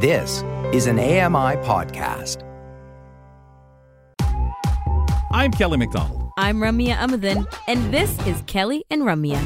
This 0.00 0.44
is 0.72 0.86
an 0.86 1.00
AMI 1.00 1.56
podcast. 1.66 2.44
I'm 5.32 5.50
Kelly 5.50 5.76
McDonald. 5.76 6.30
I'm 6.38 6.58
Ramya 6.58 6.94
Amuthan, 6.98 7.52
and 7.66 7.92
this 7.92 8.16
is 8.24 8.40
Kelly 8.46 8.84
and 8.90 9.02
Ramya. 9.02 9.42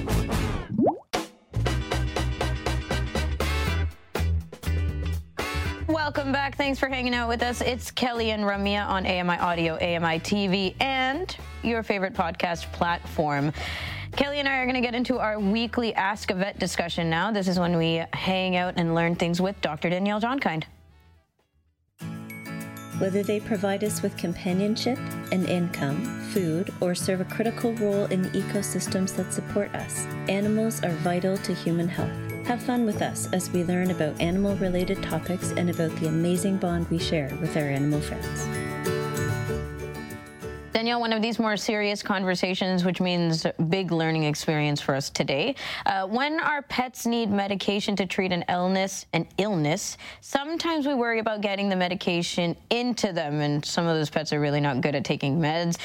Welcome 5.88 6.32
back. 6.32 6.58
Thanks 6.58 6.78
for 6.78 6.88
hanging 6.88 7.14
out 7.14 7.30
with 7.30 7.42
us. 7.42 7.62
It's 7.62 7.90
Kelly 7.90 8.30
and 8.32 8.42
Ramya 8.42 8.86
on 8.86 9.06
AMI 9.06 9.38
Audio, 9.38 9.76
AMI 9.76 10.20
TV, 10.20 10.74
and 10.80 11.34
your 11.62 11.82
favorite 11.82 12.12
podcast 12.12 12.70
platform. 12.72 13.54
Kelly 14.16 14.40
and 14.40 14.48
I 14.48 14.58
are 14.58 14.66
going 14.66 14.74
to 14.74 14.82
get 14.82 14.94
into 14.94 15.18
our 15.18 15.40
weekly 15.40 15.94
Ask 15.94 16.30
a 16.30 16.34
Vet 16.34 16.58
discussion 16.58 17.08
now. 17.08 17.32
This 17.32 17.48
is 17.48 17.58
when 17.58 17.78
we 17.78 18.04
hang 18.12 18.56
out 18.56 18.74
and 18.76 18.94
learn 18.94 19.14
things 19.14 19.40
with 19.40 19.58
Dr. 19.62 19.88
Danielle 19.88 20.20
Jongkind. 20.20 20.64
Whether 22.98 23.22
they 23.22 23.40
provide 23.40 23.82
us 23.82 24.02
with 24.02 24.16
companionship, 24.18 24.98
an 25.32 25.46
income, 25.46 26.04
food, 26.30 26.72
or 26.80 26.94
serve 26.94 27.22
a 27.22 27.24
critical 27.24 27.72
role 27.74 28.04
in 28.06 28.22
the 28.22 28.28
ecosystems 28.28 29.16
that 29.16 29.32
support 29.32 29.74
us, 29.74 30.04
animals 30.28 30.84
are 30.84 30.92
vital 30.96 31.36
to 31.38 31.54
human 31.54 31.88
health. 31.88 32.12
Have 32.46 32.62
fun 32.62 32.84
with 32.84 33.00
us 33.00 33.32
as 33.32 33.50
we 33.50 33.64
learn 33.64 33.90
about 33.90 34.20
animal 34.20 34.56
related 34.56 35.02
topics 35.02 35.52
and 35.52 35.70
about 35.70 35.90
the 35.96 36.08
amazing 36.08 36.58
bond 36.58 36.88
we 36.90 36.98
share 36.98 37.34
with 37.40 37.56
our 37.56 37.64
animal 37.64 38.00
friends. 38.00 38.61
Danielle, 40.82 40.98
one 40.98 41.12
of 41.12 41.22
these 41.22 41.38
more 41.38 41.56
serious 41.56 42.02
conversations, 42.02 42.84
which 42.84 43.00
means 43.00 43.46
big 43.68 43.92
learning 43.92 44.24
experience 44.24 44.80
for 44.80 44.96
us 44.96 45.10
today. 45.10 45.54
Uh, 45.86 46.08
when 46.08 46.40
our 46.40 46.60
pets 46.62 47.06
need 47.06 47.30
medication 47.30 47.94
to 47.94 48.04
treat 48.04 48.32
an 48.32 48.44
illness, 48.48 49.06
an 49.12 49.24
illness, 49.38 49.96
sometimes 50.22 50.84
we 50.84 50.94
worry 50.94 51.20
about 51.20 51.40
getting 51.40 51.68
the 51.68 51.76
medication 51.76 52.56
into 52.70 53.12
them, 53.12 53.40
and 53.42 53.64
some 53.64 53.86
of 53.86 53.96
those 53.96 54.10
pets 54.10 54.32
are 54.32 54.40
really 54.40 54.58
not 54.58 54.80
good 54.80 54.96
at 54.96 55.04
taking 55.04 55.38
meds. 55.38 55.78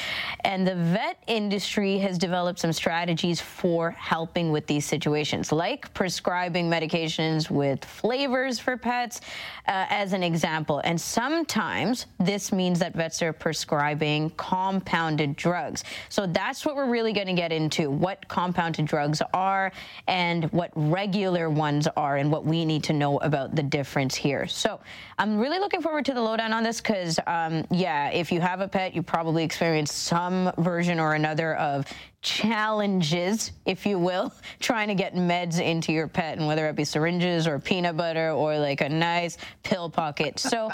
And 0.44 0.66
the 0.66 0.74
vet 0.74 1.22
industry 1.28 2.00
has 2.00 2.18
developed 2.18 2.58
some 2.58 2.74
strategies 2.74 3.40
for 3.40 3.92
helping 3.92 4.52
with 4.52 4.66
these 4.66 4.84
situations, 4.84 5.52
like 5.52 5.94
prescribing 5.94 6.72
medications 6.72 7.52
with 7.52 7.86
flavors 7.86 8.58
for 8.58 8.76
pets, 8.76 9.22
uh, 9.68 9.86
as 9.90 10.14
an 10.14 10.24
example. 10.24 10.82
And 10.84 11.00
sometimes 11.00 12.08
this 12.20 12.52
means 12.52 12.80
that 12.80 12.96
vets 12.96 13.22
are 13.22 13.32
prescribing 13.32 14.32
compound 14.32 14.87
compounded 14.88 15.36
drugs. 15.36 15.84
So 16.08 16.26
that's 16.28 16.66
what 16.66 16.76
we're 16.76 16.90
really 16.90 17.12
going 17.12 17.28
to 17.28 17.34
get 17.34 17.52
into 17.52 17.92
what 17.92 18.26
compounded 18.30 18.86
drugs 18.86 19.22
are 19.34 19.72
and 20.08 20.46
what 20.54 20.72
regular 20.76 21.50
ones 21.50 21.88
are 21.98 22.16
and 22.18 22.32
what 22.32 22.46
we 22.46 22.64
need 22.64 22.86
to 22.86 22.94
know 22.94 23.18
about 23.18 23.54
the 23.54 23.64
difference 23.64 24.16
here. 24.16 24.48
So 24.48 24.80
I'm 25.18 25.38
really 25.38 25.60
looking 25.60 25.82
forward 25.82 26.06
to 26.06 26.14
the 26.14 26.22
lowdown 26.22 26.54
on 26.54 26.64
this 26.64 26.80
because, 26.80 27.20
um, 27.28 27.66
yeah, 27.70 28.10
if 28.12 28.32
you 28.32 28.40
have 28.40 28.62
a 28.62 28.68
pet, 28.68 28.96
you 28.96 29.04
probably 29.04 29.44
experienced 29.44 30.04
some 30.04 30.54
version 30.58 31.02
or 31.02 31.16
another 31.16 31.56
of 31.56 31.86
challenges, 32.22 33.52
if 33.66 33.86
you 33.86 34.00
will, 34.00 34.34
trying 34.60 34.88
to 34.88 34.96
get 34.96 35.16
meds 35.16 35.62
into 35.62 35.92
your 35.92 36.08
pet, 36.08 36.38
and 36.38 36.48
whether 36.48 36.68
it 36.68 36.76
be 36.76 36.84
syringes 36.84 37.48
or 37.48 37.60
peanut 37.60 37.98
butter 37.98 38.32
or 38.32 38.58
like 38.58 38.82
a 38.82 38.90
nice 38.90 39.38
pill 39.64 39.90
pocket. 39.90 40.40
So, 40.40 40.70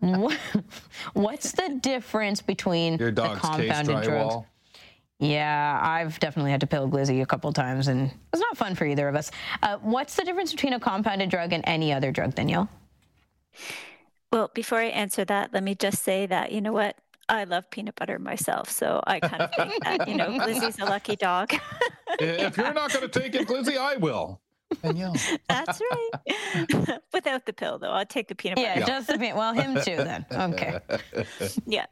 what's 1.12 1.52
the 1.52 1.78
difference 1.80 2.42
between 2.42 2.98
your 2.98 3.10
the 3.10 3.34
compounded 3.34 4.02
drugs? 4.02 4.46
Yeah, 5.18 5.80
I've 5.82 6.20
definitely 6.20 6.50
had 6.50 6.60
to 6.60 6.66
pill 6.66 6.90
Glizzy 6.90 7.22
a 7.22 7.26
couple 7.26 7.50
times, 7.52 7.88
and 7.88 8.10
it's 8.32 8.42
not 8.42 8.56
fun 8.56 8.74
for 8.74 8.84
either 8.84 9.08
of 9.08 9.16
us. 9.16 9.30
Uh, 9.62 9.78
what's 9.78 10.14
the 10.14 10.24
difference 10.24 10.52
between 10.52 10.74
a 10.74 10.80
compounded 10.80 11.30
drug 11.30 11.54
and 11.54 11.64
any 11.66 11.92
other 11.92 12.12
drug, 12.12 12.34
Danielle? 12.34 12.68
Well, 14.30 14.50
before 14.52 14.78
I 14.80 14.86
answer 14.86 15.24
that, 15.24 15.54
let 15.54 15.62
me 15.62 15.74
just 15.74 16.02
say 16.02 16.26
that, 16.26 16.52
you 16.52 16.60
know 16.60 16.72
what? 16.72 16.96
I 17.28 17.44
love 17.44 17.70
peanut 17.70 17.96
butter 17.96 18.18
myself, 18.18 18.70
so 18.70 19.02
I 19.06 19.20
kind 19.20 19.42
of 19.42 19.54
think 19.54 19.84
that 19.84 20.08
you 20.08 20.16
know 20.16 20.28
Glizzy's 20.38 20.78
a 20.78 20.84
lucky 20.84 21.16
dog. 21.16 21.52
if 22.20 22.56
you're 22.56 22.72
not 22.72 22.92
going 22.92 23.08
to 23.08 23.20
take 23.20 23.34
it, 23.34 23.48
Glizzy, 23.48 23.76
I 23.76 23.96
will. 23.96 24.40
Danielle. 24.82 25.14
That's 25.48 25.80
right. 25.80 27.00
Without 27.12 27.46
the 27.46 27.52
pill, 27.52 27.78
though, 27.78 27.90
I'll 27.90 28.06
take 28.06 28.28
the 28.28 28.34
peanut 28.34 28.56
butter. 28.56 28.80
Yeah, 28.80 28.86
just 28.86 29.08
the 29.08 29.18
peanut. 29.18 29.36
Well, 29.36 29.54
him 29.54 29.74
too, 29.82 29.96
then. 29.96 30.26
Okay. 30.32 30.78
yeah. 31.66 31.86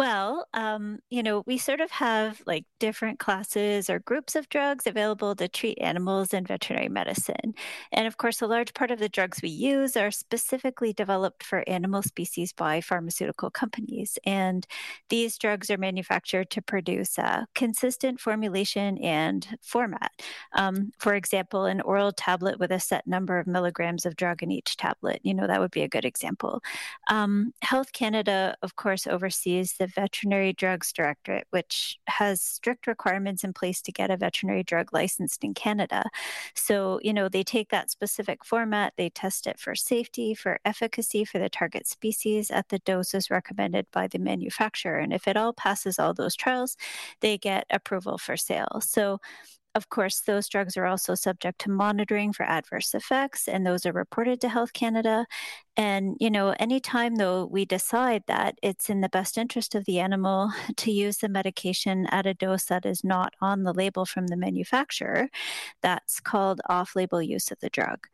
Well, 0.00 0.46
um, 0.54 1.00
you 1.10 1.22
know, 1.22 1.42
we 1.46 1.58
sort 1.58 1.82
of 1.82 1.90
have 1.90 2.40
like 2.46 2.64
different 2.78 3.18
classes 3.18 3.90
or 3.90 3.98
groups 3.98 4.34
of 4.34 4.48
drugs 4.48 4.86
available 4.86 5.34
to 5.36 5.46
treat 5.46 5.76
animals 5.78 6.32
in 6.32 6.46
veterinary 6.46 6.88
medicine. 6.88 7.52
And 7.92 8.06
of 8.06 8.16
course, 8.16 8.40
a 8.40 8.46
large 8.46 8.72
part 8.72 8.90
of 8.90 8.98
the 8.98 9.10
drugs 9.10 9.42
we 9.42 9.50
use 9.50 9.98
are 9.98 10.10
specifically 10.10 10.94
developed 10.94 11.42
for 11.42 11.64
animal 11.68 12.02
species 12.02 12.54
by 12.54 12.80
pharmaceutical 12.80 13.50
companies. 13.50 14.18
And 14.24 14.66
these 15.10 15.36
drugs 15.36 15.70
are 15.70 15.76
manufactured 15.76 16.48
to 16.52 16.62
produce 16.62 17.18
a 17.18 17.46
consistent 17.54 18.20
formulation 18.20 18.96
and 19.04 19.58
format. 19.60 20.12
Um, 20.54 20.92
for 20.98 21.14
example, 21.14 21.66
an 21.66 21.82
oral 21.82 22.12
tablet 22.12 22.58
with 22.58 22.72
a 22.72 22.80
set 22.80 23.06
number 23.06 23.38
of 23.38 23.46
milligrams 23.46 24.06
of 24.06 24.16
drug 24.16 24.42
in 24.42 24.50
each 24.50 24.78
tablet, 24.78 25.20
you 25.24 25.34
know, 25.34 25.46
that 25.46 25.60
would 25.60 25.72
be 25.72 25.82
a 25.82 25.88
good 25.88 26.06
example. 26.06 26.62
Um, 27.10 27.52
Health 27.60 27.92
Canada, 27.92 28.56
of 28.62 28.76
course, 28.76 29.06
oversees 29.06 29.74
the 29.74 29.89
Veterinary 29.94 30.52
Drugs 30.52 30.92
Directorate, 30.92 31.46
which 31.50 31.98
has 32.06 32.40
strict 32.40 32.86
requirements 32.86 33.44
in 33.44 33.52
place 33.52 33.82
to 33.82 33.92
get 33.92 34.10
a 34.10 34.16
veterinary 34.16 34.62
drug 34.62 34.92
licensed 34.92 35.44
in 35.44 35.54
Canada. 35.54 36.04
So, 36.54 37.00
you 37.02 37.12
know, 37.12 37.28
they 37.28 37.42
take 37.42 37.70
that 37.70 37.90
specific 37.90 38.44
format, 38.44 38.94
they 38.96 39.10
test 39.10 39.46
it 39.46 39.58
for 39.58 39.74
safety, 39.74 40.34
for 40.34 40.60
efficacy 40.64 41.24
for 41.24 41.38
the 41.38 41.48
target 41.48 41.86
species 41.86 42.50
at 42.50 42.68
the 42.68 42.78
doses 42.80 43.30
recommended 43.30 43.86
by 43.92 44.06
the 44.06 44.18
manufacturer. 44.18 44.98
And 44.98 45.12
if 45.12 45.26
it 45.28 45.36
all 45.36 45.52
passes 45.52 45.98
all 45.98 46.14
those 46.14 46.36
trials, 46.36 46.76
they 47.20 47.38
get 47.38 47.66
approval 47.70 48.18
for 48.18 48.36
sale. 48.36 48.80
So, 48.80 49.20
of 49.74 49.88
course, 49.88 50.20
those 50.20 50.48
drugs 50.48 50.76
are 50.76 50.86
also 50.86 51.14
subject 51.14 51.60
to 51.60 51.70
monitoring 51.70 52.32
for 52.32 52.44
adverse 52.44 52.92
effects, 52.94 53.46
and 53.46 53.64
those 53.64 53.86
are 53.86 53.92
reported 53.92 54.40
to 54.40 54.48
Health 54.48 54.72
Canada. 54.72 55.26
And, 55.76 56.16
you 56.18 56.30
know, 56.30 56.54
anytime 56.58 57.16
though 57.16 57.46
we 57.46 57.64
decide 57.64 58.24
that 58.26 58.56
it's 58.62 58.90
in 58.90 59.00
the 59.00 59.08
best 59.08 59.38
interest 59.38 59.74
of 59.76 59.84
the 59.84 60.00
animal 60.00 60.50
to 60.76 60.90
use 60.90 61.18
the 61.18 61.28
medication 61.28 62.06
at 62.10 62.26
a 62.26 62.34
dose 62.34 62.64
that 62.64 62.84
is 62.84 63.04
not 63.04 63.34
on 63.40 63.62
the 63.62 63.72
label 63.72 64.04
from 64.04 64.26
the 64.26 64.36
manufacturer, 64.36 65.28
that's 65.82 66.20
called 66.20 66.60
off 66.68 66.96
label 66.96 67.22
use 67.22 67.50
of 67.50 67.60
the 67.60 67.70
drug. 67.70 68.08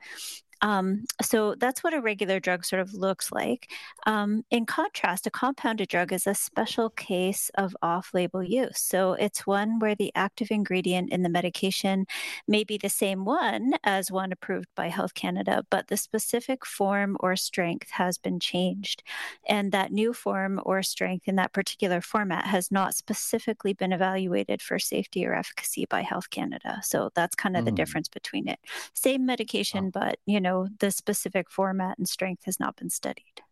Um, 0.62 1.04
so 1.22 1.54
that's 1.54 1.84
what 1.84 1.94
a 1.94 2.00
regular 2.00 2.40
drug 2.40 2.64
sort 2.64 2.80
of 2.80 2.94
looks 2.94 3.30
like. 3.32 3.70
Um, 4.06 4.44
in 4.50 4.66
contrast, 4.66 5.26
a 5.26 5.30
compounded 5.30 5.88
drug 5.88 6.12
is 6.12 6.26
a 6.26 6.34
special 6.34 6.90
case 6.90 7.50
of 7.54 7.76
off 7.82 8.10
label 8.14 8.42
use. 8.42 8.78
So 8.78 9.12
it's 9.14 9.46
one 9.46 9.78
where 9.78 9.94
the 9.94 10.12
active 10.14 10.50
ingredient 10.50 11.12
in 11.12 11.22
the 11.22 11.28
medication 11.28 12.06
may 12.48 12.64
be 12.64 12.78
the 12.78 12.88
same 12.88 13.24
one 13.24 13.74
as 13.84 14.10
one 14.10 14.32
approved 14.32 14.68
by 14.74 14.88
Health 14.88 15.14
Canada, 15.14 15.64
but 15.70 15.88
the 15.88 15.96
specific 15.96 16.64
form 16.64 17.16
or 17.20 17.36
strength 17.36 17.90
has 17.90 18.18
been 18.18 18.40
changed. 18.40 19.02
And 19.48 19.72
that 19.72 19.92
new 19.92 20.12
form 20.12 20.60
or 20.64 20.82
strength 20.82 21.28
in 21.28 21.36
that 21.36 21.52
particular 21.52 22.00
format 22.00 22.46
has 22.46 22.70
not 22.70 22.94
specifically 22.94 23.72
been 23.72 23.92
evaluated 23.92 24.62
for 24.62 24.78
safety 24.78 25.26
or 25.26 25.34
efficacy 25.34 25.86
by 25.86 26.02
Health 26.02 26.30
Canada. 26.30 26.80
So 26.82 27.10
that's 27.14 27.34
kind 27.34 27.56
of 27.56 27.62
mm. 27.62 27.66
the 27.66 27.72
difference 27.72 28.08
between 28.08 28.48
it. 28.48 28.58
Same 28.94 29.26
medication, 29.26 29.86
oh. 29.86 29.90
but 30.00 30.18
you 30.26 30.40
know, 30.40 30.55
the 30.80 30.90
specific 30.90 31.50
format 31.50 31.98
and 31.98 32.08
strength 32.08 32.44
has 32.44 32.58
not 32.58 32.76
been 32.76 32.90
studied. 32.90 33.42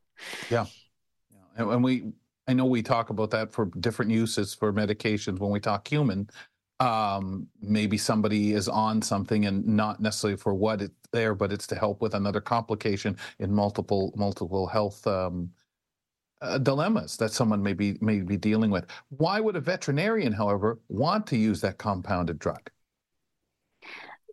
Yeah, 0.51 0.67
yeah. 1.31 1.73
and 1.73 1.85
we 1.85 2.13
I 2.47 2.53
know 2.53 2.67
we 2.67 2.83
talk 2.83 3.11
about 3.11 3.31
that 3.31 3.53
for 3.53 3.67
different 3.81 4.11
uses 4.11 4.55
for 4.55 4.73
medications 4.73 5.39
when 5.39 5.51
we 5.51 5.61
talk 5.61 5.87
human. 5.89 6.29
Um, 6.81 7.47
maybe 7.61 7.97
somebody 7.97 8.53
is 8.53 8.69
on 8.69 9.01
something 9.01 9.47
and 9.47 9.65
not 9.67 10.01
necessarily 10.01 10.37
for 10.37 10.55
what 10.55 10.83
it's 10.83 10.95
there, 11.13 11.35
but 11.35 11.53
it's 11.53 11.67
to 11.69 11.77
help 11.77 12.03
with 12.03 12.15
another 12.15 12.41
complication 12.41 13.17
in 13.39 13.55
multiple 13.55 14.13
multiple 14.17 14.67
health 14.67 15.07
um, 15.07 15.51
uh, 16.43 16.59
dilemmas 16.59 17.17
that 17.17 17.33
someone 17.33 17.63
may 17.63 17.73
be 17.73 17.97
may 18.01 18.21
be 18.21 18.37
dealing 18.37 18.71
with. 18.71 18.87
Why 19.09 19.41
would 19.41 19.57
a 19.57 19.61
veterinarian, 19.61 20.33
however, 20.33 20.79
want 20.89 21.27
to 21.29 21.37
use 21.37 21.61
that 21.63 21.79
compounded 21.79 22.39
drug? 22.39 22.71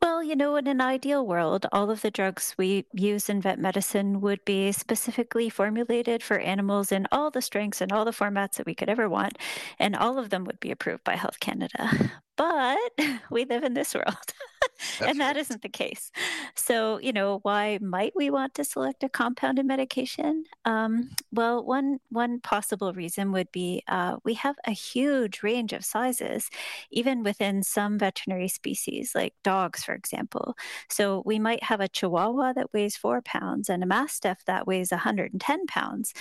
Well, 0.01 0.23
you 0.23 0.35
know, 0.35 0.55
in 0.55 0.67
an 0.67 0.81
ideal 0.81 1.25
world, 1.25 1.65
all 1.71 1.89
of 1.91 2.01
the 2.01 2.09
drugs 2.11 2.55
we 2.57 2.85
use 2.93 3.29
in 3.29 3.41
vet 3.41 3.59
medicine 3.59 4.19
would 4.21 4.43
be 4.45 4.71
specifically 4.71 5.49
formulated 5.49 6.23
for 6.23 6.39
animals 6.39 6.91
in 6.91 7.07
all 7.11 7.29
the 7.31 7.41
strengths 7.41 7.81
and 7.81 7.91
all 7.91 8.05
the 8.05 8.11
formats 8.11 8.55
that 8.55 8.65
we 8.65 8.73
could 8.75 8.89
ever 8.89 9.07
want, 9.09 9.37
and 9.79 9.95
all 9.95 10.17
of 10.17 10.29
them 10.29 10.43
would 10.45 10.59
be 10.59 10.71
approved 10.71 11.03
by 11.03 11.15
Health 11.15 11.39
Canada. 11.39 12.11
But 12.35 12.79
we 13.29 13.45
live 13.45 13.63
in 13.63 13.73
this 13.75 13.93
world. 13.93 14.15
and 14.99 15.19
that 15.19 15.37
not 15.49 15.61
the 15.61 15.69
case. 15.69 16.11
So, 16.55 16.99
you 16.99 17.13
know, 17.13 17.39
why 17.43 17.79
might 17.81 18.13
we 18.15 18.29
want 18.29 18.53
to 18.55 18.63
select 18.63 19.03
a 19.03 19.09
compounded 19.09 19.65
medication? 19.65 20.45
Um, 20.65 21.11
well, 21.31 21.63
one 21.63 21.99
one 22.09 22.39
possible 22.39 22.93
reason 22.93 23.31
would 23.31 23.51
be 23.51 23.83
uh, 23.87 24.17
we 24.23 24.35
have 24.35 24.55
a 24.65 24.71
huge 24.71 25.43
range 25.43 25.73
of 25.73 25.85
sizes, 25.85 26.49
even 26.91 27.23
within 27.23 27.63
some 27.63 27.97
veterinary 27.97 28.47
species, 28.47 29.13
like 29.15 29.33
dogs, 29.43 29.83
for 29.83 29.93
example. 29.93 30.55
So 30.89 31.23
we 31.25 31.39
might 31.39 31.63
have 31.63 31.81
a 31.81 31.87
Chihuahua 31.87 32.53
that 32.53 32.73
weighs 32.73 32.95
four 32.95 33.21
pounds 33.21 33.69
and 33.69 33.83
a 33.83 33.85
Mastiff 33.85 34.43
that 34.45 34.67
weighs 34.67 34.91
110 34.91 35.67
pounds. 35.67 36.13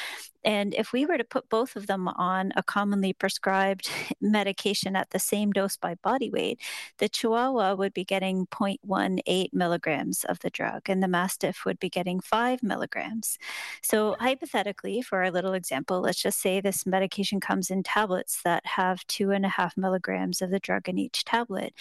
And 0.45 0.75
if 0.75 0.93
we 0.93 1.05
were 1.05 1.19
to 1.19 1.25
put 1.25 1.49
both 1.49 1.77
of 1.77 1.87
them 1.87 2.09
on 2.09 2.53
a 2.57 2.62
commonly 2.62 3.12
prescribed 3.12 3.91
medication 4.21 4.97
at 4.97 5.11
the 5.11 5.19
same 5.19 5.53
dose 5.53 5.77
by 5.77 5.97
body 6.03 6.31
weight, 6.31 6.61
the 6.99 7.09
Chihuahua 7.09 7.75
would 7.75 7.93
be 7.93 8.05
getting 8.05 8.47
0.18 8.50 9.52
milligrams 9.52 10.25
of 10.25 10.41
the 10.41 10.50
drug, 10.50 10.88
and 10.88 11.02
the 11.02 11.08
Mastiff 11.08 11.64
would 11.64 11.79
be 11.79 11.88
getting 11.88 12.20
5 12.20 12.62
milligrams. 12.62 13.38
So, 13.82 14.17
hypothetically, 14.19 15.02
for 15.02 15.23
our 15.23 15.31
little 15.31 15.52
example, 15.52 16.00
let's 16.00 16.23
just 16.23 16.41
say 16.41 16.61
this 16.61 16.87
medication 16.87 17.41
comes 17.41 17.70
in 17.70 17.82
tablets 17.82 18.43
that 18.44 18.64
have 18.67 19.06
2.5 19.06 19.76
milligrams 19.76 20.43
of 20.43 20.50
the 20.50 20.61
drug 20.61 20.88
in 20.88 20.99
each 20.99 21.25
tablet. 21.25 21.75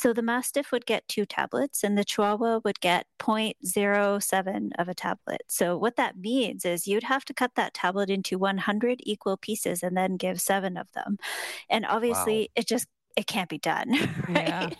So, 0.00 0.12
the 0.12 0.22
Mastiff 0.22 0.72
would 0.72 0.86
get 0.86 1.08
two 1.08 1.26
tablets, 1.26 1.82
and 1.82 1.96
the 1.96 2.04
Chihuahua 2.04 2.60
would 2.64 2.80
get 2.80 3.06
0.07 3.18 4.70
of 4.78 4.88
a 4.88 4.94
tablet. 4.94 5.42
So, 5.48 5.76
what 5.76 5.96
that 5.96 6.18
means 6.18 6.64
is 6.64 6.86
you'd 6.86 7.04
have 7.04 7.24
to 7.26 7.34
cut 7.34 7.54
that 7.56 7.74
tablet 7.74 8.10
into 8.10 8.38
100 8.38 9.00
equal 9.02 9.36
pieces 9.36 9.82
and 9.82 9.96
then 9.96 10.16
give 10.16 10.40
seven 10.40 10.76
of 10.76 10.92
them. 10.92 11.18
And 11.68 11.86
obviously, 11.86 12.40
wow. 12.40 12.46
it 12.56 12.66
just 12.66 12.88
it 13.16 13.26
can't 13.26 13.48
be 13.48 13.58
done, 13.58 13.90
right? 14.28 14.48
Yeah. 14.48 14.70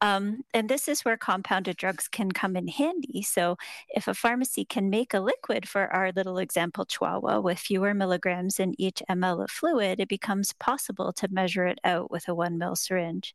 Um, 0.00 0.44
and 0.52 0.68
this 0.68 0.88
is 0.88 1.04
where 1.04 1.16
compounded 1.16 1.76
drugs 1.76 2.08
can 2.08 2.30
come 2.30 2.56
in 2.56 2.68
handy. 2.68 3.22
So, 3.22 3.56
if 3.88 4.08
a 4.08 4.14
pharmacy 4.14 4.64
can 4.64 4.90
make 4.90 5.14
a 5.14 5.20
liquid 5.20 5.68
for 5.68 5.86
our 5.92 6.12
little 6.12 6.38
example 6.38 6.84
chihuahua 6.84 7.40
with 7.40 7.58
fewer 7.58 7.94
milligrams 7.94 8.60
in 8.60 8.74
each 8.78 9.02
ml 9.08 9.42
of 9.42 9.50
fluid, 9.50 10.00
it 10.00 10.08
becomes 10.08 10.52
possible 10.52 11.12
to 11.14 11.28
measure 11.30 11.66
it 11.66 11.78
out 11.84 12.10
with 12.10 12.28
a 12.28 12.34
one 12.34 12.58
mil 12.58 12.76
syringe. 12.76 13.34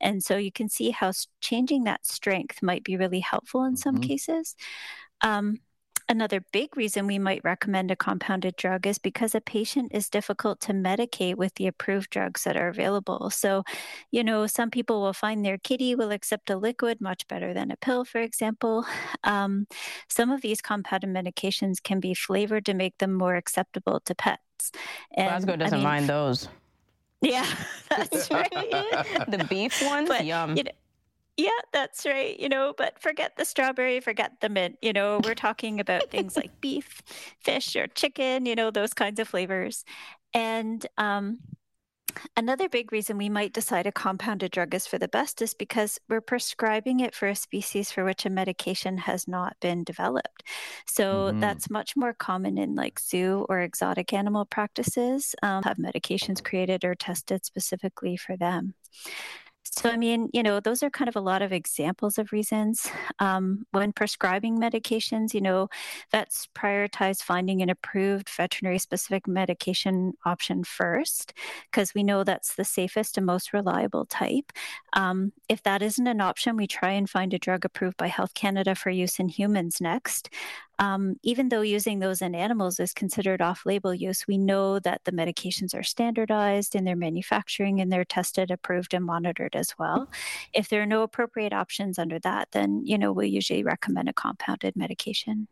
And 0.00 0.22
so, 0.22 0.36
you 0.36 0.52
can 0.52 0.68
see 0.68 0.90
how 0.90 1.12
changing 1.40 1.84
that 1.84 2.04
strength 2.04 2.62
might 2.62 2.84
be 2.84 2.96
really 2.96 3.20
helpful 3.20 3.64
in 3.64 3.76
some 3.76 3.96
mm-hmm. 3.96 4.08
cases. 4.08 4.54
Um, 5.22 5.60
Another 6.12 6.44
big 6.52 6.76
reason 6.76 7.06
we 7.06 7.18
might 7.18 7.40
recommend 7.42 7.90
a 7.90 7.96
compounded 7.96 8.56
drug 8.56 8.86
is 8.86 8.98
because 8.98 9.34
a 9.34 9.40
patient 9.40 9.92
is 9.94 10.10
difficult 10.10 10.60
to 10.60 10.74
medicate 10.74 11.36
with 11.36 11.54
the 11.54 11.66
approved 11.66 12.10
drugs 12.10 12.44
that 12.44 12.54
are 12.54 12.68
available. 12.68 13.30
So, 13.30 13.64
you 14.10 14.22
know, 14.22 14.46
some 14.46 14.70
people 14.70 15.00
will 15.00 15.14
find 15.14 15.42
their 15.42 15.56
kitty 15.56 15.94
will 15.94 16.10
accept 16.10 16.50
a 16.50 16.58
liquid 16.58 17.00
much 17.00 17.26
better 17.28 17.54
than 17.54 17.70
a 17.70 17.78
pill, 17.78 18.04
for 18.04 18.20
example. 18.20 18.84
Um, 19.24 19.66
some 20.06 20.30
of 20.30 20.42
these 20.42 20.60
compounded 20.60 21.08
medications 21.08 21.82
can 21.82 21.98
be 21.98 22.12
flavored 22.12 22.66
to 22.66 22.74
make 22.74 22.98
them 22.98 23.14
more 23.14 23.36
acceptable 23.36 24.00
to 24.00 24.14
pets. 24.14 24.70
And, 25.16 25.28
Glasgow 25.28 25.56
doesn't 25.56 25.72
I 25.72 25.78
mean, 25.78 25.84
mind 25.84 26.08
those. 26.10 26.46
Yeah, 27.22 27.46
that's 27.88 28.30
right. 28.32 28.50
the 29.28 29.46
beef 29.48 29.80
ones, 29.86 30.08
but, 30.08 30.26
yum. 30.26 30.56
You 30.56 30.64
know, 30.64 30.72
yeah, 31.36 31.50
that's 31.72 32.04
right. 32.04 32.38
You 32.38 32.48
know, 32.48 32.74
but 32.76 33.00
forget 33.00 33.36
the 33.36 33.44
strawberry, 33.44 34.00
forget 34.00 34.32
the 34.40 34.48
mint. 34.48 34.78
You 34.82 34.92
know, 34.92 35.20
we're 35.24 35.34
talking 35.34 35.80
about 35.80 36.10
things 36.10 36.36
like 36.36 36.50
beef, 36.60 37.02
fish, 37.40 37.74
or 37.74 37.86
chicken, 37.86 38.46
you 38.46 38.54
know, 38.54 38.70
those 38.70 38.92
kinds 38.92 39.18
of 39.18 39.28
flavors. 39.28 39.84
And 40.34 40.84
um, 40.98 41.38
another 42.36 42.68
big 42.68 42.92
reason 42.92 43.16
we 43.16 43.28
might 43.28 43.54
decide 43.54 43.86
a 43.86 43.92
compounded 43.92 44.52
drug 44.52 44.74
is 44.74 44.86
for 44.86 44.98
the 44.98 45.08
best 45.08 45.40
is 45.40 45.54
because 45.54 45.98
we're 46.08 46.20
prescribing 46.20 47.00
it 47.00 47.14
for 47.14 47.28
a 47.28 47.34
species 47.34 47.90
for 47.90 48.04
which 48.04 48.26
a 48.26 48.30
medication 48.30 48.98
has 48.98 49.26
not 49.26 49.56
been 49.60 49.84
developed. 49.84 50.42
So 50.86 51.28
mm-hmm. 51.28 51.40
that's 51.40 51.70
much 51.70 51.96
more 51.96 52.12
common 52.12 52.58
in 52.58 52.74
like 52.74 53.00
zoo 53.00 53.46
or 53.48 53.60
exotic 53.60 54.12
animal 54.12 54.44
practices, 54.44 55.34
um, 55.42 55.62
have 55.62 55.78
medications 55.78 56.44
created 56.44 56.84
or 56.84 56.94
tested 56.94 57.44
specifically 57.44 58.16
for 58.16 58.36
them. 58.36 58.74
So, 59.74 59.88
I 59.88 59.96
mean, 59.96 60.28
you 60.34 60.42
know, 60.42 60.60
those 60.60 60.82
are 60.82 60.90
kind 60.90 61.08
of 61.08 61.16
a 61.16 61.20
lot 61.20 61.40
of 61.40 61.50
examples 61.50 62.18
of 62.18 62.30
reasons. 62.30 62.90
Um, 63.20 63.66
when 63.70 63.92
prescribing 63.92 64.58
medications, 64.58 65.32
you 65.32 65.40
know, 65.40 65.68
vets 66.10 66.46
prioritize 66.54 67.22
finding 67.22 67.62
an 67.62 67.70
approved 67.70 68.28
veterinary 68.28 68.78
specific 68.78 69.26
medication 69.26 70.12
option 70.26 70.62
first, 70.62 71.32
because 71.70 71.94
we 71.94 72.02
know 72.02 72.22
that's 72.22 72.54
the 72.54 72.64
safest 72.64 73.16
and 73.16 73.24
most 73.24 73.54
reliable 73.54 74.04
type. 74.04 74.52
Um, 74.92 75.32
if 75.48 75.62
that 75.62 75.80
isn't 75.80 76.06
an 76.06 76.20
option, 76.20 76.54
we 76.54 76.66
try 76.66 76.90
and 76.90 77.08
find 77.08 77.32
a 77.32 77.38
drug 77.38 77.64
approved 77.64 77.96
by 77.96 78.08
Health 78.08 78.34
Canada 78.34 78.74
for 78.74 78.90
use 78.90 79.18
in 79.18 79.30
humans 79.30 79.80
next. 79.80 80.28
Um, 80.78 81.16
even 81.22 81.48
though 81.48 81.60
using 81.60 81.98
those 81.98 82.22
in 82.22 82.34
animals 82.34 82.80
is 82.80 82.92
considered 82.92 83.40
off 83.40 83.66
label 83.66 83.94
use, 83.94 84.26
we 84.26 84.38
know 84.38 84.78
that 84.80 85.02
the 85.04 85.12
medications 85.12 85.74
are 85.74 85.82
standardized 85.82 86.74
in 86.74 86.84
their 86.84 86.96
manufacturing 86.96 87.80
and 87.80 87.92
they're 87.92 88.04
tested, 88.04 88.50
approved, 88.50 88.94
and 88.94 89.04
monitored 89.04 89.54
as 89.54 89.74
well. 89.78 90.08
If 90.52 90.68
there 90.68 90.82
are 90.82 90.86
no 90.86 91.02
appropriate 91.02 91.52
options 91.52 91.98
under 91.98 92.18
that, 92.20 92.48
then, 92.52 92.82
you 92.84 92.98
know, 92.98 93.12
we 93.12 93.28
usually 93.28 93.62
recommend 93.62 94.08
a 94.08 94.12
compounded 94.12 94.74
medication. 94.76 95.46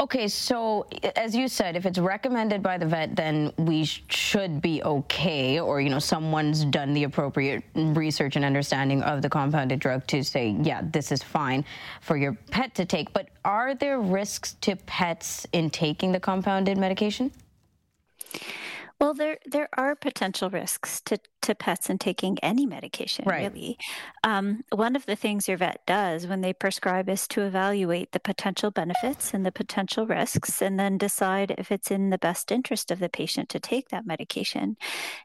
Okay, 0.00 0.28
so 0.28 0.86
as 1.16 1.34
you 1.34 1.48
said, 1.48 1.74
if 1.74 1.84
it's 1.84 1.98
recommended 1.98 2.62
by 2.62 2.78
the 2.78 2.86
vet, 2.86 3.16
then 3.16 3.52
we 3.58 3.84
sh- 3.84 4.04
should 4.08 4.62
be 4.62 4.80
okay, 4.84 5.58
or 5.58 5.80
you 5.80 5.90
know, 5.90 5.98
someone's 5.98 6.64
done 6.64 6.94
the 6.94 7.02
appropriate 7.02 7.64
research 7.74 8.36
and 8.36 8.44
understanding 8.44 9.02
of 9.02 9.22
the 9.22 9.28
compounded 9.28 9.80
drug 9.80 10.06
to 10.06 10.22
say, 10.22 10.56
yeah, 10.62 10.82
this 10.92 11.10
is 11.10 11.20
fine 11.20 11.64
for 12.00 12.16
your 12.16 12.34
pet 12.52 12.76
to 12.76 12.84
take. 12.84 13.12
But 13.12 13.30
are 13.44 13.74
there 13.74 13.98
risks 13.98 14.52
to 14.60 14.76
pets 14.76 15.48
in 15.52 15.68
taking 15.68 16.12
the 16.12 16.20
compounded 16.20 16.78
medication? 16.78 17.32
Well, 19.00 19.14
there 19.14 19.38
there 19.46 19.68
are 19.74 19.94
potential 19.94 20.50
risks 20.50 21.00
to 21.02 21.18
to 21.42 21.54
pets 21.54 21.88
and 21.88 22.00
taking 22.00 22.36
any 22.40 22.66
medication, 22.66 23.24
right. 23.26 23.42
really. 23.42 23.78
Um, 24.24 24.64
one 24.70 24.96
of 24.96 25.06
the 25.06 25.14
things 25.14 25.46
your 25.46 25.56
vet 25.56 25.86
does 25.86 26.26
when 26.26 26.40
they 26.40 26.52
prescribe 26.52 27.08
is 27.08 27.28
to 27.28 27.42
evaluate 27.42 28.10
the 28.10 28.18
potential 28.18 28.72
benefits 28.72 29.32
and 29.32 29.46
the 29.46 29.52
potential 29.52 30.04
risks 30.04 30.60
and 30.60 30.80
then 30.80 30.98
decide 30.98 31.54
if 31.56 31.70
it's 31.70 31.92
in 31.92 32.10
the 32.10 32.18
best 32.18 32.50
interest 32.50 32.90
of 32.90 32.98
the 32.98 33.08
patient 33.08 33.48
to 33.50 33.60
take 33.60 33.88
that 33.90 34.04
medication. 34.04 34.76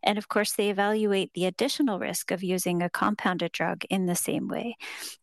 And 0.04 0.20
of 0.20 0.30
course, 0.30 0.54
they 0.54 0.70
evaluate 0.70 1.34
the 1.34 1.46
additional 1.46 1.98
risk 1.98 2.30
of 2.30 2.44
using 2.44 2.84
a 2.84 2.92
compounded 2.92 3.52
drug 3.52 3.84
in 3.90 4.06
the 4.06 4.16
same 4.16 4.48
way. 4.48 4.78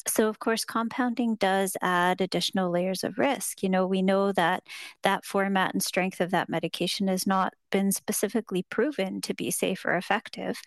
So, 0.08 0.28
of 0.28 0.40
course, 0.40 0.64
compounding 0.64 1.36
does 1.36 1.76
add 1.80 2.20
additional 2.20 2.70
layers 2.70 3.04
of 3.04 3.16
risk. 3.16 3.62
You 3.62 3.68
know, 3.68 3.86
we 3.86 4.02
know 4.02 4.32
that 4.32 4.64
that 5.02 5.24
format 5.24 5.72
and 5.72 5.82
strength 5.82 6.20
of 6.20 6.32
that 6.32 6.48
medication 6.48 7.08
is 7.08 7.28
not 7.28 7.54
been 7.70 7.92
specifically 7.92 8.64
proven 8.64 9.20
to 9.22 9.34
be 9.34 9.50
safe 9.50 9.84
or 9.84 9.94
effective 9.94 10.60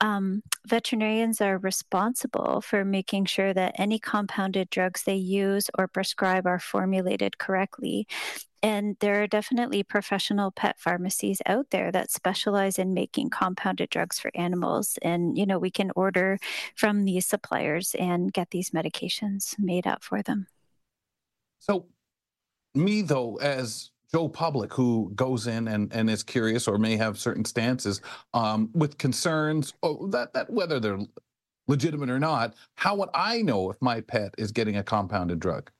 um, 0.00 0.42
veterinarians 0.66 1.40
are 1.40 1.58
responsible 1.58 2.60
for 2.60 2.84
making 2.84 3.24
sure 3.26 3.54
that 3.54 3.74
any 3.78 3.98
compounded 3.98 4.70
drugs 4.70 5.04
they 5.04 5.16
use 5.16 5.70
or 5.78 5.88
prescribe 5.88 6.46
are 6.46 6.58
formulated 6.58 7.38
correctly. 7.38 8.06
And 8.62 8.96
there 9.00 9.22
are 9.22 9.26
definitely 9.26 9.82
professional 9.82 10.50
pet 10.50 10.76
pharmacies 10.78 11.40
out 11.46 11.70
there 11.70 11.92
that 11.92 12.10
specialize 12.10 12.78
in 12.78 12.94
making 12.94 13.30
compounded 13.30 13.90
drugs 13.90 14.18
for 14.18 14.30
animals. 14.34 14.98
And, 15.02 15.38
you 15.38 15.46
know, 15.46 15.58
we 15.58 15.70
can 15.70 15.92
order 15.94 16.38
from 16.74 17.04
these 17.04 17.26
suppliers 17.26 17.94
and 17.98 18.32
get 18.32 18.50
these 18.50 18.70
medications 18.70 19.54
made 19.58 19.86
up 19.86 20.02
for 20.02 20.22
them. 20.22 20.48
So, 21.58 21.86
me, 22.74 23.02
though, 23.02 23.36
as 23.36 23.90
Joe 24.12 24.28
Public 24.28 24.72
who 24.72 25.12
goes 25.14 25.46
in 25.46 25.68
and, 25.68 25.92
and 25.92 26.08
is 26.08 26.22
curious 26.22 26.68
or 26.68 26.78
may 26.78 26.96
have 26.96 27.18
certain 27.18 27.44
stances 27.44 28.00
um, 28.34 28.70
with 28.74 28.98
concerns 28.98 29.74
oh, 29.82 30.06
that, 30.08 30.32
that 30.34 30.50
whether 30.50 30.80
they're 30.80 30.98
legitimate 31.68 32.10
or 32.10 32.20
not, 32.20 32.54
how 32.76 32.96
would 32.96 33.08
I 33.14 33.42
know 33.42 33.70
if 33.70 33.80
my 33.82 34.00
pet 34.00 34.34
is 34.38 34.52
getting 34.52 34.76
a 34.76 34.82
compounded 34.82 35.40
drug? 35.40 35.70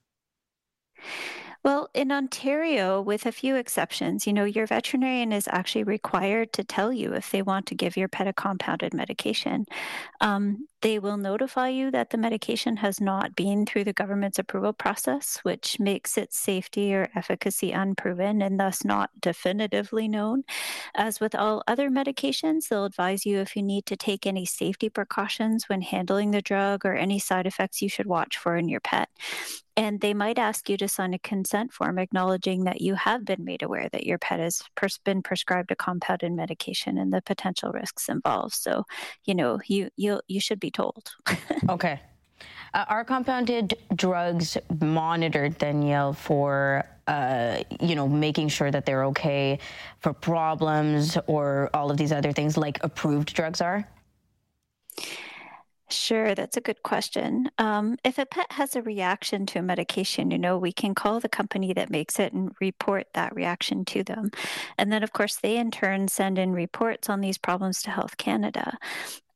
Well, 1.62 1.88
in 1.94 2.12
Ontario, 2.12 3.00
with 3.00 3.26
a 3.26 3.32
few 3.32 3.56
exceptions, 3.56 4.24
you 4.24 4.32
know, 4.32 4.44
your 4.44 4.68
veterinarian 4.68 5.32
is 5.32 5.48
actually 5.50 5.82
required 5.82 6.52
to 6.52 6.62
tell 6.62 6.92
you 6.92 7.12
if 7.12 7.32
they 7.32 7.42
want 7.42 7.66
to 7.66 7.74
give 7.74 7.96
your 7.96 8.06
pet 8.06 8.28
a 8.28 8.32
compounded 8.32 8.94
medication. 8.94 9.66
Um, 10.20 10.68
they 10.86 11.00
will 11.00 11.16
notify 11.16 11.68
you 11.68 11.90
that 11.90 12.10
the 12.10 12.16
medication 12.16 12.76
has 12.76 13.00
not 13.00 13.34
been 13.34 13.66
through 13.66 13.82
the 13.82 13.92
government's 13.92 14.38
approval 14.38 14.72
process, 14.72 15.40
which 15.42 15.80
makes 15.80 16.16
its 16.16 16.38
safety 16.38 16.94
or 16.94 17.08
efficacy 17.16 17.72
unproven 17.72 18.40
and 18.40 18.60
thus 18.60 18.84
not 18.84 19.10
definitively 19.20 20.06
known. 20.06 20.44
As 20.94 21.18
with 21.18 21.34
all 21.34 21.64
other 21.66 21.90
medications, 21.90 22.68
they'll 22.68 22.84
advise 22.84 23.26
you 23.26 23.40
if 23.40 23.56
you 23.56 23.64
need 23.64 23.84
to 23.86 23.96
take 23.96 24.28
any 24.28 24.46
safety 24.46 24.88
precautions 24.88 25.68
when 25.68 25.82
handling 25.82 26.30
the 26.30 26.40
drug 26.40 26.86
or 26.86 26.94
any 26.94 27.18
side 27.18 27.48
effects 27.48 27.82
you 27.82 27.88
should 27.88 28.06
watch 28.06 28.38
for 28.38 28.56
in 28.56 28.68
your 28.68 28.78
pet. 28.78 29.08
And 29.78 30.00
they 30.00 30.14
might 30.14 30.38
ask 30.38 30.70
you 30.70 30.78
to 30.78 30.88
sign 30.88 31.12
a 31.12 31.18
consent 31.18 31.70
form 31.70 31.98
acknowledging 31.98 32.64
that 32.64 32.80
you 32.80 32.94
have 32.94 33.26
been 33.26 33.44
made 33.44 33.62
aware 33.62 33.90
that 33.90 34.06
your 34.06 34.16
pet 34.16 34.40
has 34.40 34.62
pers- 34.74 34.98
been 35.04 35.22
prescribed 35.22 35.70
a 35.70 35.76
compounded 35.76 36.32
medication 36.32 36.96
and 36.96 37.12
the 37.12 37.20
potential 37.20 37.72
risks 37.72 38.08
involved. 38.08 38.54
So, 38.54 38.84
you 39.24 39.34
know, 39.34 39.60
you 39.66 39.90
you 39.96 40.22
you 40.28 40.40
should 40.40 40.60
be 40.60 40.70
told. 40.76 41.14
okay. 41.68 42.00
Uh, 42.74 42.84
are 42.88 43.04
compounded 43.04 43.74
drugs 43.94 44.58
monitored, 44.80 45.56
Danielle, 45.56 46.12
for 46.12 46.84
uh, 47.06 47.62
you 47.80 47.94
know 47.94 48.08
making 48.08 48.48
sure 48.48 48.70
that 48.70 48.84
they're 48.84 49.04
okay 49.04 49.58
for 50.00 50.12
problems 50.12 51.16
or 51.26 51.70
all 51.72 51.90
of 51.90 51.96
these 51.96 52.12
other 52.12 52.32
things 52.32 52.56
like 52.56 52.82
approved 52.82 53.32
drugs 53.34 53.60
are? 53.60 53.88
Sure, 55.88 56.34
that's 56.34 56.56
a 56.56 56.60
good 56.60 56.82
question. 56.82 57.48
Um, 57.58 57.96
if 58.04 58.18
a 58.18 58.26
pet 58.26 58.50
has 58.50 58.74
a 58.74 58.82
reaction 58.82 59.46
to 59.46 59.60
a 59.60 59.62
medication, 59.62 60.32
you 60.32 60.38
know, 60.38 60.58
we 60.58 60.72
can 60.72 60.96
call 60.96 61.20
the 61.20 61.28
company 61.28 61.72
that 61.74 61.90
makes 61.90 62.18
it 62.18 62.32
and 62.32 62.50
report 62.60 63.06
that 63.14 63.36
reaction 63.36 63.84
to 63.86 64.02
them. 64.02 64.32
And 64.76 64.90
then, 64.90 65.04
of 65.04 65.12
course, 65.12 65.36
they 65.36 65.56
in 65.56 65.70
turn 65.70 66.08
send 66.08 66.38
in 66.38 66.52
reports 66.52 67.08
on 67.08 67.20
these 67.20 67.38
problems 67.38 67.82
to 67.82 67.90
Health 67.92 68.16
Canada. 68.16 68.78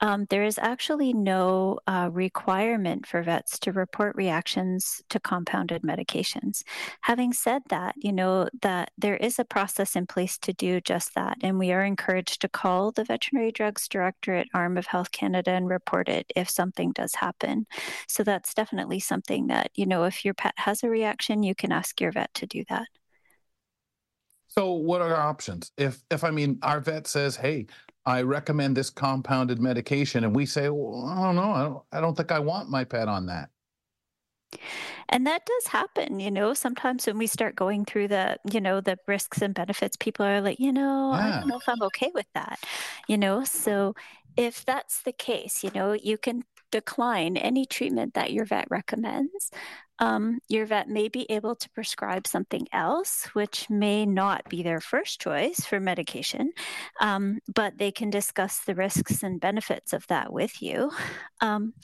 Um, 0.03 0.27
there 0.31 0.45
is 0.45 0.59
actually 0.59 1.13
no 1.13 1.79
uh, 1.87 2.09
requirement 2.13 3.07
for 3.07 3.23
vets 3.23 3.59
to 3.61 3.73
report 3.73 4.17
reactions 4.17 5.03
to 5.11 5.21
compounded 5.21 5.83
medications. 5.83 6.63
Having 7.03 7.35
said 7.35 7.63
that, 7.69 7.95
you 7.99 8.13
know 8.13 8.49
that 8.63 8.93
there 8.97 9.17
is 9.17 9.39
a 9.39 9.45
process 9.45 9.97
in 9.97 10.07
place 10.07 10.39
to 10.39 10.53
do 10.55 10.81
just 10.81 11.15
that, 11.15 11.37
and 11.43 11.59
we 11.59 11.73
are 11.73 11.85
encouraged 11.85 12.41
to 12.41 12.49
call 12.49 12.93
the 12.93 13.05
Veterinary 13.05 13.53
Drugs 13.53 13.89
Directorate 13.89 14.49
arm 14.55 14.79
of 14.79 14.87
Health 14.87 15.13
Canada 15.13 15.51
and 15.51 15.69
report 15.69 16.09
it 16.09 16.33
if 16.35 16.49
something 16.49 16.93
does 16.93 17.17
happen. 17.17 17.67
So 18.09 18.25
that's 18.25 18.55
definitely 18.55 19.01
something 19.01 19.49
that 19.49 19.71
you 19.75 19.85
know 19.87 20.05
if 20.05 20.25
your 20.25 20.35
pet 20.35 20.55
has 20.57 20.83
a 20.83 20.89
reaction, 20.89 21.43
you 21.43 21.55
can 21.55 21.73
ask 21.73 22.01
your 22.01 22.13
vet 22.13 22.33
to 22.35 22.47
do 22.47 22.65
that. 22.71 22.87
So 24.49 24.73
what 24.73 25.01
are 25.01 25.15
our 25.15 25.29
options? 25.29 25.71
If 25.77 26.03
if 26.11 26.25
I 26.25 26.31
mean 26.31 26.59
our 26.63 26.81
vet 26.81 27.07
says, 27.07 27.37
"Hey, 27.37 27.67
I 28.11 28.23
recommend 28.23 28.77
this 28.77 28.91
compounded 28.91 29.61
medication," 29.61 30.25
and 30.25 30.35
we 30.35 30.47
say, 30.47 30.69
well, 30.69 31.07
"I 31.07 31.23
don't 31.23 31.37
know, 31.37 31.53
I 31.53 31.63
don't, 31.65 31.83
I 31.93 32.01
don't 32.01 32.17
think 32.17 32.33
I 32.33 32.41
want 32.41 32.69
my 32.71 32.85
pet 32.85 33.09
on 33.09 33.27
that." 33.27 33.51
And 35.09 35.27
that 35.27 35.47
does 35.47 35.67
happen, 35.67 36.21
you 36.21 36.31
know. 36.31 36.55
Sometimes 36.55 37.07
when 37.07 37.19
we 37.19 37.27
start 37.27 37.57
going 37.57 37.85
through 37.85 38.09
the, 38.09 38.39
you 38.53 38.61
know, 38.61 38.81
the 38.81 38.97
risks 39.07 39.43
and 39.43 39.55
benefits, 39.55 39.97
people 39.97 40.25
are 40.27 40.41
like, 40.41 40.61
you 40.61 40.73
know, 40.73 41.13
yeah. 41.13 41.21
I 41.21 41.31
don't 41.39 41.49
know 41.49 41.59
if 41.59 41.69
I'm 41.69 41.83
okay 41.83 42.11
with 42.15 42.27
that, 42.35 42.59
you 43.09 43.19
know. 43.19 43.45
So 43.45 43.95
if 44.37 44.65
that's 44.65 45.03
the 45.03 45.13
case, 45.13 45.65
you 45.65 45.71
know, 45.75 45.93
you 45.93 46.19
can 46.19 46.45
decline 46.71 47.37
any 47.37 47.67
treatment 47.67 48.15
that 48.15 48.33
your 48.33 48.45
vet 48.45 48.69
recommends 48.71 49.51
um, 50.01 50.41
your 50.49 50.65
vet 50.65 50.89
may 50.89 51.09
be 51.09 51.31
able 51.31 51.55
to 51.55 51.69
prescribe 51.71 52.27
something 52.27 52.67
else, 52.73 53.27
which 53.35 53.69
may 53.69 54.07
not 54.07 54.49
be 54.49 54.63
their 54.63 54.81
first 54.81 55.21
choice 55.21 55.61
for 55.61 55.79
medication, 55.79 56.53
um, 57.01 57.39
but 57.55 57.77
they 57.77 57.93
can 57.93 58.09
discuss 58.09 58.61
the 58.61 58.75
risks 58.75 59.23
and 59.23 59.41
benefits 59.41 59.93
of 59.93 60.07
that 60.07 60.33
with 60.33 60.63
you. 60.63 60.91
Um, 61.43 61.75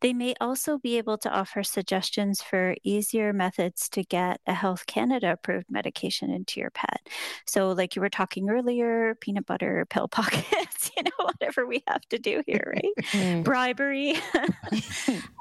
they 0.00 0.12
may 0.12 0.34
also 0.40 0.78
be 0.78 0.98
able 0.98 1.16
to 1.18 1.30
offer 1.30 1.62
suggestions 1.62 2.42
for 2.42 2.74
easier 2.82 3.32
methods 3.32 3.88
to 3.90 4.04
get 4.04 4.40
a 4.46 4.52
Health 4.52 4.86
Canada 4.86 5.32
approved 5.32 5.70
medication 5.70 6.30
into 6.30 6.60
your 6.60 6.70
pet. 6.70 7.08
So, 7.46 7.72
like 7.72 7.96
you 7.96 8.02
were 8.02 8.10
talking 8.10 8.50
earlier, 8.50 9.14
peanut 9.16 9.46
butter, 9.46 9.86
pill 9.88 10.08
pockets, 10.12 10.90
you 10.96 11.04
know, 11.04 11.24
whatever 11.24 11.66
we 11.66 11.82
have 11.88 12.02
to 12.10 12.18
do 12.18 12.42
here, 12.46 12.74
right? 12.74 13.44
Bribery. 13.44 14.16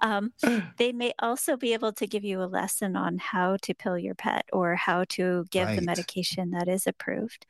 Um, 0.03 0.33
they 0.77 0.91
may 0.91 1.13
also 1.19 1.57
be 1.57 1.73
able 1.73 1.93
to 1.93 2.07
give 2.07 2.20
give 2.21 2.29
you 2.29 2.41
a 2.41 2.45
lesson 2.45 2.95
on 2.95 3.17
how 3.17 3.57
to 3.63 3.73
pill 3.73 3.97
your 3.97 4.15
pet 4.15 4.45
or 4.53 4.75
how 4.75 5.03
to 5.09 5.45
give 5.49 5.67
right. 5.67 5.79
the 5.79 5.85
medication 5.85 6.51
that 6.51 6.67
is 6.67 6.85
approved. 6.85 7.45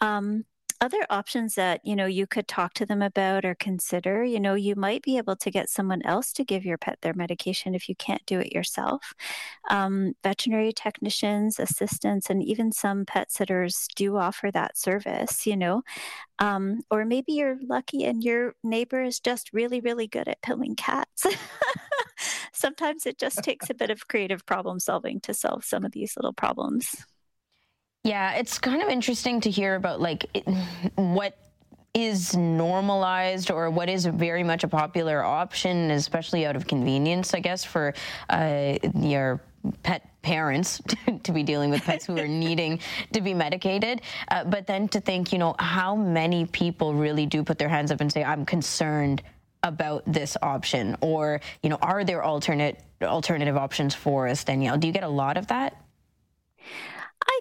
Um, 0.00 0.44
other 0.80 1.04
options 1.10 1.56
that 1.56 1.80
you 1.84 1.96
know 1.96 2.06
you 2.06 2.26
could 2.26 2.46
talk 2.46 2.72
to 2.72 2.86
them 2.86 3.02
about 3.02 3.44
or 3.44 3.54
consider 3.54 4.24
you 4.24 4.38
know 4.38 4.54
you 4.54 4.76
might 4.76 5.02
be 5.02 5.18
able 5.18 5.34
to 5.34 5.50
get 5.50 5.68
someone 5.68 6.00
else 6.02 6.32
to 6.32 6.44
give 6.44 6.64
your 6.64 6.78
pet 6.78 6.98
their 7.02 7.14
medication 7.14 7.74
if 7.74 7.88
you 7.88 7.96
can't 7.96 8.24
do 8.26 8.38
it 8.38 8.52
yourself 8.52 9.12
um, 9.70 10.12
veterinary 10.22 10.72
technicians 10.72 11.58
assistants 11.58 12.30
and 12.30 12.42
even 12.44 12.70
some 12.70 13.04
pet 13.04 13.32
sitters 13.32 13.88
do 13.96 14.16
offer 14.16 14.50
that 14.52 14.78
service 14.78 15.46
you 15.46 15.56
know 15.56 15.82
um, 16.38 16.80
or 16.90 17.04
maybe 17.04 17.32
you're 17.32 17.58
lucky 17.66 18.04
and 18.04 18.22
your 18.22 18.54
neighbor 18.62 19.02
is 19.02 19.18
just 19.18 19.52
really 19.52 19.80
really 19.80 20.06
good 20.06 20.28
at 20.28 20.40
pilling 20.42 20.76
cats 20.76 21.26
sometimes 22.58 23.06
it 23.06 23.18
just 23.18 23.42
takes 23.42 23.70
a 23.70 23.74
bit 23.74 23.90
of 23.90 24.08
creative 24.08 24.44
problem 24.44 24.78
solving 24.80 25.20
to 25.20 25.32
solve 25.32 25.64
some 25.64 25.84
of 25.84 25.92
these 25.92 26.14
little 26.16 26.32
problems 26.32 26.94
yeah, 28.04 28.34
it's 28.34 28.58
kind 28.58 28.80
of 28.82 28.88
interesting 28.88 29.40
to 29.42 29.50
hear 29.50 29.74
about 29.74 30.00
like 30.00 30.26
it, 30.32 30.48
what 30.94 31.36
is 31.94 32.36
normalized 32.36 33.50
or 33.50 33.70
what 33.70 33.88
is 33.88 34.06
very 34.06 34.42
much 34.42 34.64
a 34.64 34.68
popular 34.68 35.22
option, 35.22 35.90
especially 35.90 36.46
out 36.46 36.56
of 36.56 36.66
convenience, 36.66 37.34
I 37.34 37.40
guess, 37.40 37.64
for 37.64 37.94
uh, 38.30 38.78
your 38.94 39.42
pet 39.82 40.08
parents 40.22 40.80
to 41.24 41.32
be 41.32 41.42
dealing 41.42 41.70
with 41.70 41.82
pets 41.82 42.06
who 42.06 42.18
are 42.18 42.28
needing 42.46 42.80
to 43.12 43.20
be 43.20 43.34
medicated. 43.34 44.02
Uh, 44.30 44.44
but 44.44 44.66
then 44.66 44.88
to 44.88 45.00
think, 45.00 45.32
you 45.32 45.38
know, 45.38 45.54
how 45.58 45.96
many 45.96 46.46
people 46.46 46.94
really 46.94 47.26
do 47.26 47.42
put 47.42 47.58
their 47.58 47.68
hands 47.68 47.90
up 47.90 48.00
and 48.00 48.12
say, 48.12 48.22
I'm 48.22 48.46
concerned 48.46 49.22
about 49.62 50.04
this 50.06 50.36
option? 50.42 50.96
Or 51.00 51.40
you 51.62 51.70
know 51.70 51.78
are 51.82 52.04
there 52.04 52.22
alternate 52.22 52.82
alternative 53.02 53.56
options 53.56 53.94
for 53.94 54.26
us 54.26 54.44
danielle 54.44 54.76
do 54.76 54.86
you 54.86 54.92
get 54.92 55.04
a 55.04 55.08
lot 55.08 55.36
of 55.36 55.46
that 55.48 55.82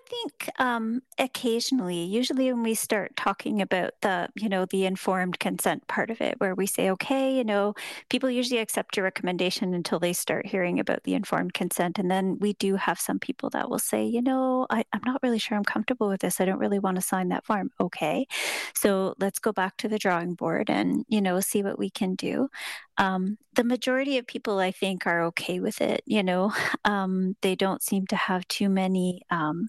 think 0.09 0.49
um, 0.59 1.01
occasionally, 1.19 2.03
usually 2.03 2.51
when 2.51 2.63
we 2.63 2.75
start 2.75 3.15
talking 3.15 3.61
about 3.61 3.93
the, 4.01 4.29
you 4.35 4.49
know, 4.49 4.65
the 4.65 4.85
informed 4.85 5.39
consent 5.39 5.87
part 5.87 6.09
of 6.09 6.21
it, 6.21 6.35
where 6.39 6.55
we 6.55 6.65
say, 6.65 6.89
okay, 6.91 7.35
you 7.35 7.43
know, 7.43 7.73
people 8.09 8.29
usually 8.29 8.59
accept 8.59 8.97
your 8.97 9.03
recommendation 9.03 9.73
until 9.73 9.99
they 9.99 10.13
start 10.13 10.45
hearing 10.45 10.79
about 10.79 11.03
the 11.03 11.13
informed 11.13 11.53
consent. 11.53 11.99
And 11.99 12.09
then 12.09 12.37
we 12.39 12.53
do 12.53 12.75
have 12.75 12.99
some 12.99 13.19
people 13.19 13.49
that 13.51 13.69
will 13.69 13.79
say, 13.79 14.05
you 14.05 14.21
know, 14.21 14.65
I, 14.69 14.83
I'm 14.93 15.01
not 15.05 15.21
really 15.23 15.39
sure 15.39 15.57
I'm 15.57 15.63
comfortable 15.63 16.07
with 16.07 16.21
this. 16.21 16.39
I 16.39 16.45
don't 16.45 16.59
really 16.59 16.79
want 16.79 16.95
to 16.95 17.01
sign 17.01 17.29
that 17.29 17.45
form. 17.45 17.71
Okay. 17.79 18.27
So 18.73 19.13
let's 19.19 19.39
go 19.39 19.51
back 19.51 19.77
to 19.77 19.87
the 19.87 19.99
drawing 19.99 20.33
board 20.33 20.69
and, 20.69 21.05
you 21.07 21.21
know, 21.21 21.39
see 21.39 21.63
what 21.63 21.77
we 21.77 21.89
can 21.89 22.15
do. 22.15 22.49
Um, 22.97 23.37
the 23.53 23.63
majority 23.63 24.17
of 24.17 24.27
people, 24.27 24.59
I 24.59 24.71
think, 24.71 25.05
are 25.05 25.23
okay 25.25 25.59
with 25.59 25.81
it. 25.81 26.01
You 26.05 26.23
know, 26.23 26.53
um, 26.85 27.35
they 27.41 27.55
don't 27.55 27.81
seem 27.81 28.07
to 28.07 28.15
have 28.15 28.47
too 28.47 28.69
many 28.69 29.21
um, 29.29 29.67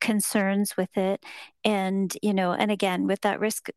concerns 0.00 0.76
with 0.76 0.96
it. 0.96 1.24
And, 1.64 2.16
you 2.22 2.34
know, 2.34 2.52
and 2.52 2.70
again, 2.70 3.06
with 3.06 3.20
that 3.22 3.40
risk 3.40 3.68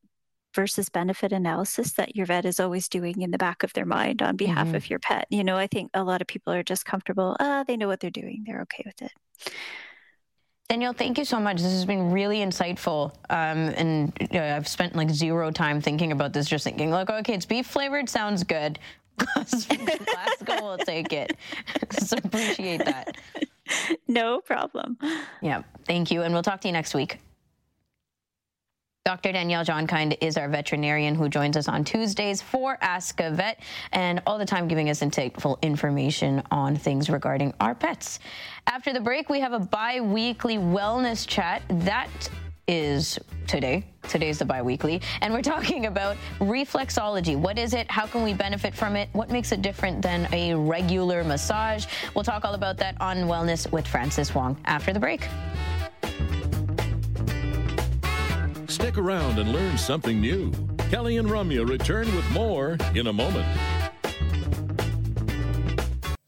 versus 0.55 0.89
benefit 0.89 1.33
analysis 1.33 1.93
that 1.93 2.15
your 2.15 2.25
vet 2.25 2.45
is 2.45 2.59
always 2.59 2.87
doing 2.87 3.21
in 3.21 3.31
the 3.31 3.37
back 3.37 3.61
of 3.63 3.73
their 3.73 3.85
mind 3.85 4.21
on 4.21 4.37
behalf 4.37 4.67
mm-hmm. 4.67 4.75
of 4.75 4.89
your 4.89 4.99
pet. 4.99 5.27
You 5.29 5.43
know, 5.43 5.57
I 5.57 5.67
think 5.67 5.91
a 5.93 6.03
lot 6.03 6.21
of 6.21 6.27
people 6.27 6.53
are 6.53 6.63
just 6.63 6.85
comfortable. 6.85 7.35
Uh, 7.39 7.63
they 7.65 7.77
know 7.77 7.87
what 7.87 7.99
they're 7.99 8.09
doing. 8.09 8.43
They're 8.47 8.61
okay 8.61 8.83
with 8.85 9.01
it. 9.01 9.11
Danielle, 10.69 10.93
thank 10.93 11.17
you 11.19 11.25
so 11.25 11.39
much. 11.39 11.57
This 11.57 11.71
has 11.71 11.85
been 11.85 12.11
really 12.11 12.39
insightful. 12.39 13.13
Um, 13.29 13.69
and 13.75 14.13
you 14.19 14.39
know, 14.39 14.55
I've 14.55 14.67
spent 14.67 14.95
like 14.95 15.11
zero 15.11 15.51
time 15.51 15.79
thinking 15.79 16.11
about 16.11 16.33
this, 16.33 16.47
just 16.47 16.63
thinking, 16.63 16.89
like, 16.89 17.09
okay, 17.09 17.33
it's 17.33 17.45
beef 17.45 17.67
flavored, 17.67 18.09
sounds 18.09 18.43
good. 18.43 18.79
Glasgow 19.17 20.61
will 20.61 20.77
take 20.79 21.13
it. 21.13 21.37
so 21.91 22.17
appreciate 22.17 22.83
that. 22.85 23.15
No 24.07 24.41
problem. 24.41 24.95
Yeah, 25.41 25.63
thank 25.85 26.11
you. 26.11 26.21
And 26.21 26.31
we'll 26.35 26.43
talk 26.43 26.61
to 26.61 26.67
you 26.67 26.71
next 26.71 26.93
week. 26.93 27.17
Dr. 29.05 29.33
Danielle 29.33 29.63
Jongkind 29.63 30.17
is 30.19 30.35
our 30.35 30.49
veterinarian 30.49 31.13
who 31.13 31.29
joins 31.29 31.55
us 31.55 31.67
on 31.67 31.83
Tuesdays 31.83 32.41
for 32.41 32.75
Ask 32.81 33.19
a 33.19 33.29
Vet 33.29 33.59
and 33.91 34.19
all 34.25 34.39
the 34.39 34.47
time 34.47 34.67
giving 34.67 34.89
us 34.89 35.01
insightful 35.01 35.61
information 35.61 36.41
on 36.49 36.75
things 36.75 37.07
regarding 37.07 37.53
our 37.59 37.75
pets. 37.75 38.17
After 38.65 38.93
the 38.93 38.99
break, 38.99 39.29
we 39.29 39.39
have 39.41 39.53
a 39.53 39.59
bi 39.59 40.01
weekly 40.01 40.57
wellness 40.57 41.27
chat. 41.27 41.61
That 41.69 42.09
is 42.67 43.19
today. 43.45 43.85
Today's 44.09 44.39
the 44.39 44.45
biweekly, 44.45 45.03
and 45.21 45.31
we're 45.31 45.43
talking 45.43 45.85
about 45.85 46.17
reflexology. 46.39 47.37
What 47.37 47.59
is 47.59 47.75
it? 47.75 47.91
How 47.91 48.07
can 48.07 48.23
we 48.23 48.33
benefit 48.33 48.73
from 48.73 48.95
it? 48.95 49.09
What 49.13 49.29
makes 49.29 49.51
it 49.51 49.61
different 49.61 50.01
than 50.01 50.27
a 50.33 50.55
regular 50.55 51.23
massage? 51.23 51.85
We'll 52.15 52.23
talk 52.23 52.43
all 52.43 52.55
about 52.55 52.77
that 52.77 52.99
on 52.99 53.17
Wellness 53.27 53.71
with 53.71 53.85
Francis 53.85 54.33
Wong 54.33 54.57
after 54.65 54.93
the 54.93 54.99
break. 54.99 55.27
Stick 58.85 58.99
around 58.99 59.39
and 59.39 59.51
learn 59.51 59.79
something 59.79 60.21
new. 60.21 60.51
Kelly 60.91 61.17
and 61.17 61.27
Ramya 61.27 61.67
return 61.67 62.05
with 62.15 62.29
more 62.29 62.77
in 62.93 63.07
a 63.07 63.13
moment. 63.13 63.47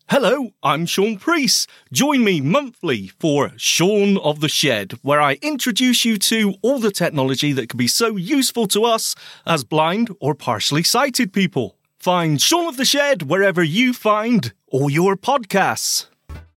Hello, 0.09 0.49
I'm 0.63 0.87
Sean 0.87 1.19
Priest. 1.19 1.69
Join 1.93 2.23
me 2.23 2.41
monthly 2.41 3.09
for 3.19 3.51
Sean 3.57 4.17
of 4.17 4.39
the 4.39 4.49
Shed, 4.49 4.93
where 5.03 5.21
I 5.21 5.33
introduce 5.43 6.03
you 6.03 6.17
to 6.17 6.55
all 6.63 6.79
the 6.79 6.89
technology 6.89 7.53
that 7.53 7.69
can 7.69 7.77
be 7.77 7.87
so 7.87 8.15
useful 8.15 8.67
to 8.69 8.85
us 8.85 9.13
as 9.45 9.63
blind 9.63 10.09
or 10.19 10.33
partially 10.33 10.81
sighted 10.81 11.31
people. 11.31 11.77
Find 11.99 12.41
Sean 12.41 12.65
of 12.65 12.77
the 12.77 12.85
Shed 12.85 13.29
wherever 13.29 13.61
you 13.61 13.93
find 13.93 14.51
all 14.71 14.89
your 14.89 15.15
podcasts. 15.15 16.07